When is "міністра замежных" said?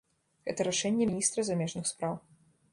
1.11-1.85